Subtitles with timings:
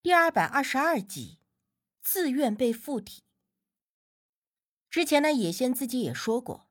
[0.00, 1.40] 第二百二十二集，
[2.00, 3.24] 自愿被附体。
[4.88, 6.70] 之前呢野仙自己也说过，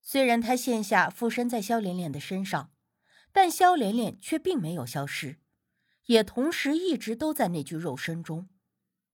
[0.00, 2.72] 虽然他现下附身在萧连连的身上，
[3.30, 5.38] 但萧连连却并没有消失，
[6.06, 8.48] 也同时一直都在那具肉身中，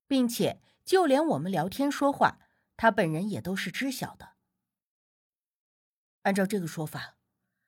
[0.07, 2.39] 并且就连我们聊天说话，
[2.77, 4.37] 他本人也都是知晓的。
[6.23, 7.17] 按照这个说法，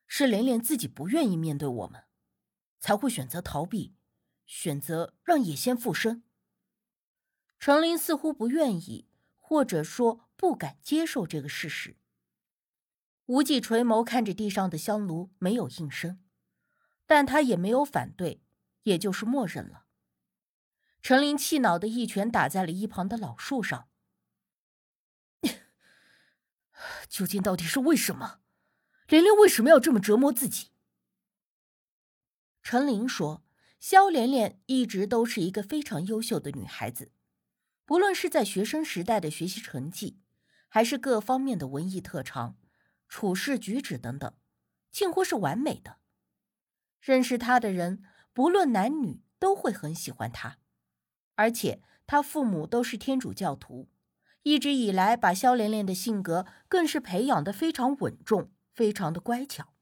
[0.07, 2.05] 是连连自己不愿意面对我们，
[2.79, 3.97] 才会选择逃避。
[4.51, 6.25] 选择让野仙附身，
[7.61, 9.06] 程林似乎不愿意，
[9.38, 11.97] 或者说不敢接受这个事实。
[13.27, 16.20] 无忌垂眸看着地上的香炉，没有应声，
[17.06, 18.42] 但他也没有反对，
[18.83, 19.87] 也就是默认了。
[21.01, 23.89] 程林气恼的一拳打在了一旁的老树上。
[27.09, 28.41] 究竟到底是为什么？
[29.06, 30.73] 玲玲为什么要这么折磨自己？
[32.64, 33.45] 陈琳说。
[33.80, 37.12] 肖莲莲一直都是一个非常优秀的女孩子，
[37.87, 40.19] 不论是在学生时代的学习成绩，
[40.69, 42.58] 还是各方面的文艺特长、
[43.08, 44.34] 处事举止等等，
[44.92, 45.97] 近乎是完美的。
[47.01, 48.03] 认识她的人，
[48.34, 50.58] 不论男女，都会很喜欢她。
[51.36, 53.89] 而且她父母都是天主教徒，
[54.42, 59.73] 一直以来把肖莲莲的性格更是培养的非常稳重，非常的乖巧。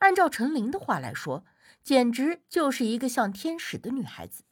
[0.00, 1.46] 按照陈琳的话来说。
[1.84, 4.44] 简直就是一个像天使的女孩子，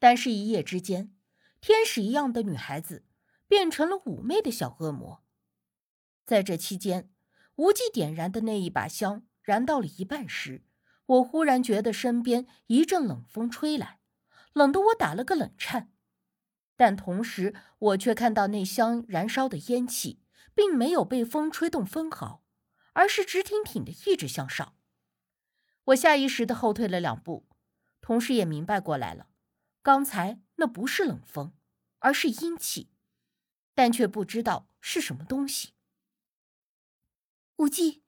[0.00, 1.14] 但是，一夜之间，
[1.60, 3.04] 天使一样的女孩子
[3.46, 5.22] 变成了妩媚的小恶魔。
[6.24, 7.12] 在这期间，
[7.54, 10.64] 无忌点燃的那一把香燃到了一半时，
[11.06, 14.00] 我忽然觉得身边一阵冷风吹来，
[14.52, 15.92] 冷得我打了个冷颤。
[16.76, 22.42] 但同时，我却看到那香燃烧的烟气并没有被风吹动分毫，
[22.94, 24.75] 而是直挺挺的一直向上。
[25.86, 27.46] 我下意识的后退了两步，
[28.00, 29.28] 同时也明白过来了，
[29.82, 31.52] 刚才那不是冷风，
[32.00, 32.90] 而是阴气，
[33.72, 35.74] 但却不知道是什么东西。
[37.58, 38.02] 无忌，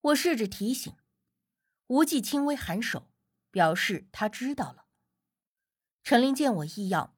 [0.00, 0.96] 我试着提醒，
[1.88, 3.10] 无忌轻微颔首，
[3.50, 4.86] 表示他知道了。
[6.02, 7.14] 陈琳见我异样，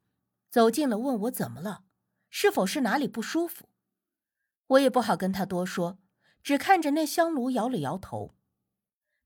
[0.51, 1.85] 走近了，问我怎么了，
[2.29, 3.69] 是否是哪里不舒服？
[4.67, 6.01] 我也不好跟他多说，
[6.43, 8.35] 只看着那香炉摇了摇头。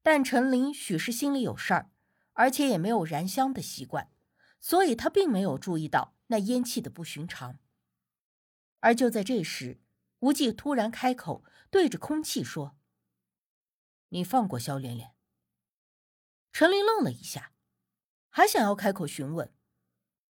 [0.04, 1.90] 但陈琳许是心里有事儿，
[2.34, 4.12] 而且也没有燃香的习惯，
[4.60, 7.58] 所以他并没有注意到那烟气的不寻常。
[8.80, 9.80] 而就在这时，
[10.18, 12.76] 无忌突然开口，对着空气说
[14.10, 15.14] ：“你放过萧连连。”
[16.52, 17.54] 陈琳愣了一下，
[18.28, 19.54] 还想要开口询问，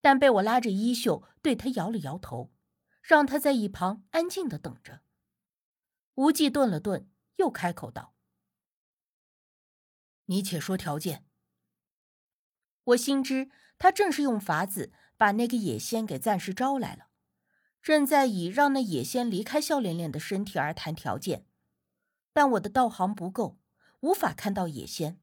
[0.00, 2.52] 但被我拉着衣袖，对他摇了摇头，
[3.00, 5.02] 让他在一旁安静的等着。
[6.14, 8.16] 无忌顿了顿，又开口道。
[10.30, 11.26] 你且说条件。
[12.84, 17.10] 我心知他正是用法子把那个野仙给暂时招来了，
[17.82, 21.46] 正在以让那野仙离开笑脸脸的身体而谈条件。
[22.32, 23.58] 但我的道行不够，
[24.00, 25.20] 无法看到野仙，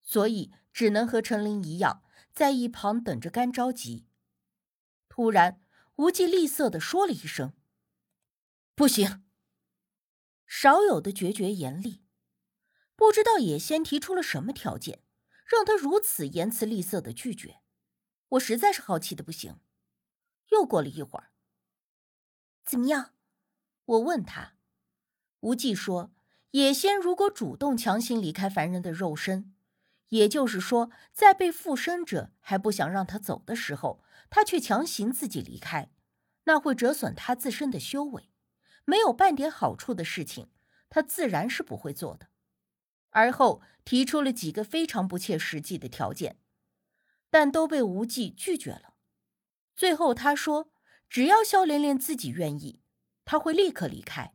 [0.00, 4.06] 所以只能和陈琳一样，在一旁等着干着急。
[5.08, 5.60] 突然，
[5.96, 7.52] 无忌厉色的说了一声
[8.76, 9.24] ：“不行。”
[10.46, 12.05] 少有的决绝严厉。
[12.96, 15.02] 不知道野仙提出了什么条件，
[15.44, 17.60] 让他如此言辞厉色的拒绝。
[18.30, 19.60] 我实在是好奇的不行。
[20.50, 21.30] 又过了一会儿，
[22.64, 23.12] 怎么样？
[23.84, 24.54] 我问他。
[25.40, 26.12] 无忌说
[26.52, 29.54] ：“野仙如果主动强行离开凡人的肉身，
[30.08, 35.92] 也就是说，在被附身者还不想让他走的时候，他却强行自己离开，
[36.44, 38.30] 那会折损他自身的修为，
[38.84, 40.50] 没有半点好处的事情，
[40.88, 42.28] 他自然是不会做的。”
[43.16, 46.38] 而后提出了几个非常不切实际的条件，
[47.30, 48.92] 但都被无忌拒绝了。
[49.74, 50.70] 最后他说
[51.08, 52.82] ：“只要萧连连自己愿意，
[53.24, 54.34] 他会立刻离开。”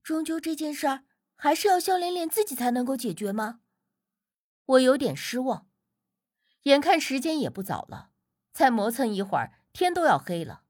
[0.00, 3.62] 终究这件事儿还是要萧连连自己才能够解决吗？
[4.64, 5.68] 我有点失望。
[6.62, 8.12] 眼看时间也不早了，
[8.52, 10.62] 再磨蹭一会儿天都要黑了。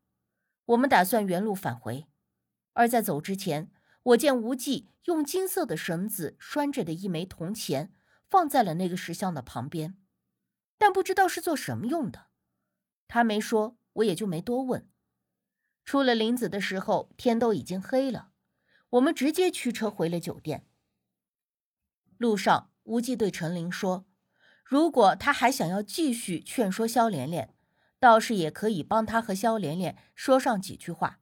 [0.64, 2.06] 我们打算原路返回，
[2.72, 3.70] 而在走之前。
[4.08, 7.92] 我见无忌用金色的绳子拴着的一枚铜钱
[8.30, 9.98] 放在了那个石像的旁边，
[10.78, 12.28] 但不知道是做什么用的。
[13.06, 14.88] 他没说，我也就没多问。
[15.84, 18.30] 出了林子的时候，天都已经黑了，
[18.90, 20.66] 我们直接驱车回了酒店。
[22.16, 24.06] 路上，无忌对陈琳说
[24.64, 27.54] ：“如果他还想要继续劝说萧连连，
[27.98, 31.20] 倒是也可以帮他和萧连连说上几句话，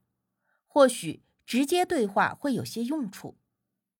[0.65, 3.39] 或许。”直接对话会有些用处，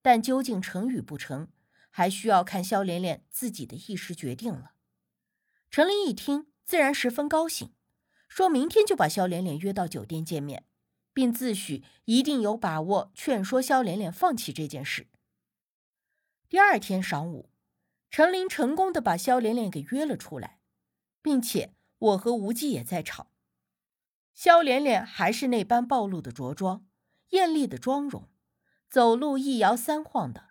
[0.02, 1.48] 但究竟成与不成，
[1.90, 4.74] 还需要看肖连连自己的意识决定了。
[5.72, 7.74] 陈琳一听，自然十分高兴，
[8.28, 10.66] 说明天就把肖连连约到酒店见面，
[11.14, 15.08] 并自诩一定有把握劝说肖连连放弃这件事。
[16.50, 17.50] 第二天晌午，
[18.12, 20.60] 陈琳成功的把肖连连给约了出来，
[21.22, 23.28] 并且我和无忌也在场。
[24.34, 26.87] 肖连连还是那般暴露的着装，
[27.30, 28.30] 艳丽的妆容，
[28.90, 30.50] 走路一摇三晃的。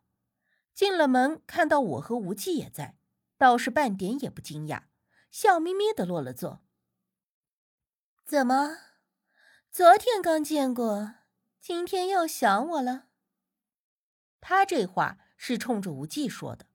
[0.75, 2.99] 进了门，看到我和无忌也在，
[3.39, 4.85] 倒是半点也不惊讶，
[5.31, 6.63] 笑眯眯的落了座。
[8.25, 8.77] 怎么，
[9.71, 11.15] 昨天刚见过，
[11.61, 13.07] 今天又想我了？
[14.41, 16.67] 他这话是冲着无忌说的。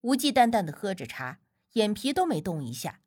[0.00, 1.40] 无忌淡淡的喝着茶，
[1.72, 3.00] 眼皮都没动一下。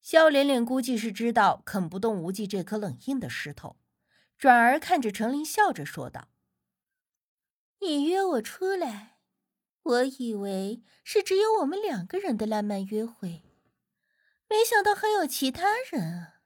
[0.00, 3.76] 肖连连估计是知道啃不动无忌这颗冷硬的石头，
[4.40, 6.28] 转而看着程琳，笑着说道。
[7.80, 9.18] 你约我出来，
[9.82, 13.44] 我以为是只有我们两个人的浪漫约会，
[14.48, 16.40] 没想到还有其他人啊。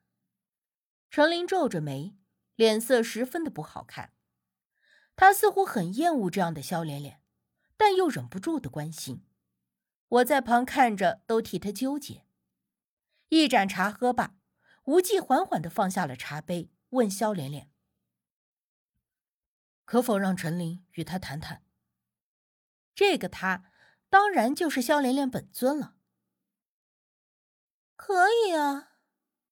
[1.08, 2.16] 程琳皱着眉，
[2.56, 4.12] 脸色十分的不好看。
[5.14, 7.22] 他似乎很厌恶这样的肖连连，
[7.76, 9.24] 但又忍不住的关心。
[10.08, 12.26] 我在旁看着，都替他纠结。
[13.28, 14.34] 一盏茶喝罢，
[14.86, 17.70] 无忌缓缓的放下了茶杯，问肖连连。
[19.84, 21.62] 可否让陈琳与他谈谈？
[22.94, 23.72] 这个他，
[24.08, 25.96] 当然就是萧连连本尊了。
[27.96, 28.98] 可以啊，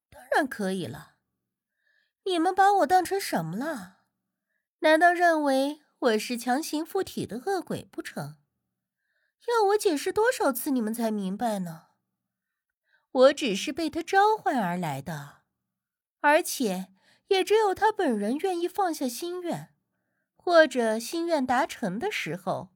[0.09, 1.17] 当然可以了。
[2.25, 4.03] 你们把我当成什么了？
[4.79, 8.37] 难道认为我是强行附体的恶鬼不成？
[9.47, 11.87] 要我解释多少次你们才明白呢？
[13.11, 15.43] 我只是被他召唤而来的，
[16.21, 16.93] 而且
[17.27, 19.72] 也只有他本人愿意放下心愿。
[20.43, 22.73] 或者心愿达成的时候，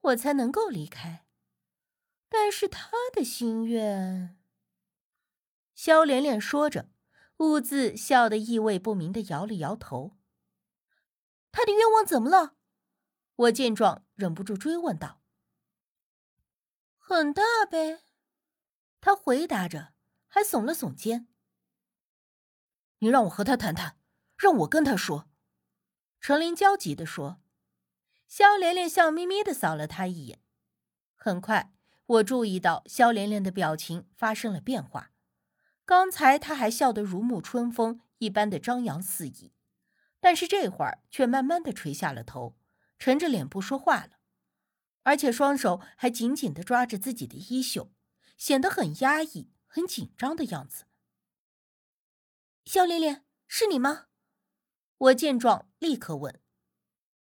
[0.00, 1.26] 我才能够离开。
[2.30, 4.38] 但是他的心愿，
[5.74, 6.88] 萧连连说着，
[7.36, 10.16] 兀自笑得意味不明的摇了摇头。
[11.52, 12.56] 他的愿望怎么了？
[13.34, 15.20] 我见状，忍不住追问道。
[16.96, 18.00] 很大呗，
[19.02, 19.92] 他回答着，
[20.26, 21.28] 还耸了耸肩。
[23.00, 23.98] 你让我和他谈谈，
[24.38, 25.29] 让我跟他说。
[26.20, 27.40] 程琳焦急地说
[28.28, 30.42] ：“肖连连笑眯眯的扫了他一眼。
[31.16, 31.72] 很快，
[32.04, 35.12] 我注意到肖连连的表情发生了变化。
[35.86, 39.54] 刚才他还笑得如沐春风一般的张扬肆意，
[40.20, 42.56] 但是这会儿却慢慢的垂下了头，
[42.98, 44.18] 沉着脸不说话了，
[45.04, 47.90] 而且双手还紧紧的抓着自己的衣袖，
[48.36, 50.84] 显得很压抑、很紧张的样子。
[52.66, 54.08] 肖连连，是你吗？”
[55.00, 56.42] 我见状，立刻问，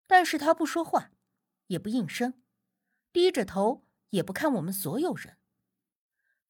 [0.07, 1.11] 但是他不说话，
[1.67, 2.41] 也不应声，
[3.13, 5.37] 低着头，也不看我们所有人。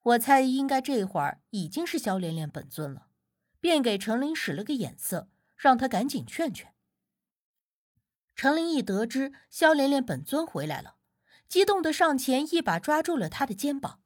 [0.00, 3.08] 我猜应该这会儿已经是萧连连本尊了，
[3.58, 6.72] 便给程琳使了个眼色，让他赶紧劝劝。
[8.36, 10.98] 程琳一得知萧连连本尊回来了，
[11.48, 14.00] 激动的上前一把抓住了他的肩膀：“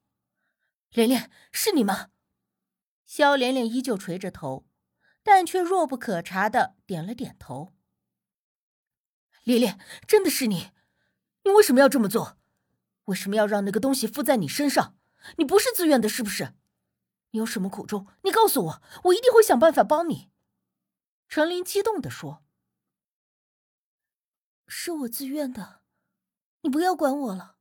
[0.88, 2.12] 连连，是你吗？”
[3.04, 4.66] 萧连连依旧垂着头。
[5.22, 7.72] 但却若不可察的点了点头。
[9.44, 10.70] 连连，真的是你？
[11.44, 12.38] 你为什么要这么做？
[13.06, 14.96] 为什么要让那个东西附在你身上？
[15.36, 16.54] 你不是自愿的，是不是？
[17.30, 18.06] 你有什么苦衷？
[18.22, 20.30] 你告诉我，我一定会想办法帮你。
[21.28, 22.44] 程琳激动的说
[24.68, 25.80] ：“是我自愿的，
[26.60, 27.56] 你不要管我了。”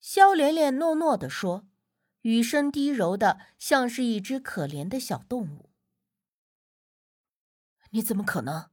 [0.00, 1.68] 萧连连诺诺的说，
[2.22, 5.70] 语声低柔的，像是一只可怜的小动物。
[7.96, 8.70] 你怎么可能？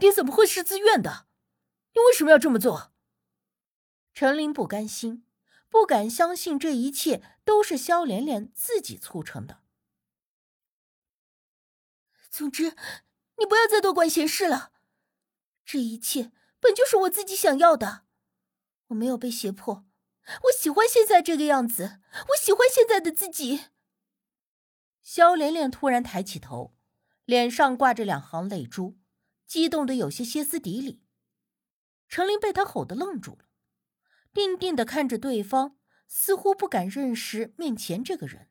[0.00, 1.26] 你怎么会是自愿的？
[1.92, 2.94] 你为什么要这么做？
[4.14, 5.26] 陈琳不甘心，
[5.68, 9.60] 不敢相信这一切都是萧连连自己促成的。
[12.30, 12.74] 总之，
[13.36, 14.72] 你不要再多管闲事了。
[15.66, 18.06] 这一切本就是我自己想要的，
[18.86, 19.84] 我没有被胁迫，
[20.44, 23.66] 我喜欢现在这个样子，我喜欢现在的自己。
[25.02, 26.74] 萧连连突然抬起头。
[27.24, 28.98] 脸上挂着两行泪珠，
[29.46, 31.02] 激动的有些歇斯底里。
[32.08, 33.46] 程琳被他吼得愣住了，
[34.32, 38.50] 定定的看着对方，似乎不敢认识面前这个人。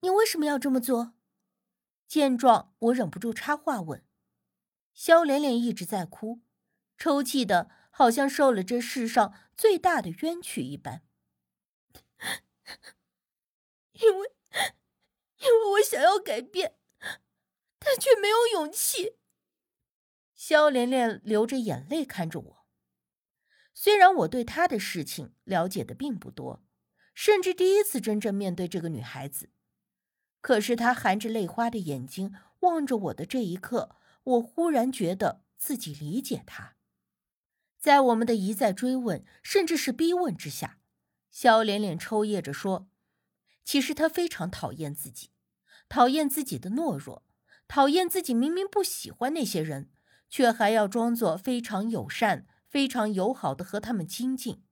[0.00, 1.14] 你为什么要这么做？
[2.06, 4.04] 见状，我忍不住插话问。
[4.94, 6.42] 肖连连一直在哭，
[6.96, 11.02] 抽泣的好像受了这世上最大的冤屈一般。
[13.94, 14.35] 因为。
[15.46, 16.76] 因 为我想要改变，
[17.78, 19.16] 但却没有勇气。
[20.34, 22.66] 肖连连流着眼泪看着我。
[23.72, 26.64] 虽然我对他的事情了解的并不多，
[27.14, 29.50] 甚至第一次真正面对这个女孩子。
[30.40, 36.76] 可是他含着泪花的眼睛望着我的这一刻，我忽然觉得自己理解他。
[37.78, 40.80] 在我们的一再追问，甚至是逼问之下，
[41.30, 42.88] 肖连连抽噎着说
[43.64, 45.30] ：“其实他非常讨厌自己，
[45.88, 47.24] 讨厌自己的懦弱，
[47.68, 49.90] 讨厌自己明明不喜欢那些人，
[50.28, 54.62] 却还要装作非常友善、非常友好的和他们亲近，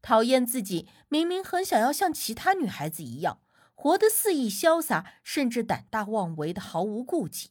[0.00, 3.40] 讨厌自己明明很想要像其他女孩子一样。”
[3.74, 7.50] 活得肆意潇洒，甚至胆大妄为的毫无顾忌，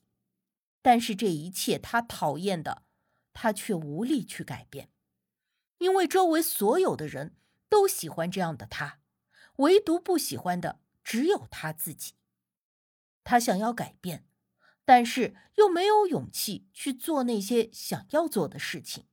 [0.82, 2.84] 但是这一切他讨厌的，
[3.34, 4.88] 他却无力去改变，
[5.80, 7.36] 因为周围所有的人
[7.68, 9.00] 都喜欢这样的他，
[9.58, 12.14] 唯独不喜欢的只有他自己。
[13.24, 14.26] 他想要改变，
[14.84, 19.06] 但是又没有勇气去做那些想要做的事情。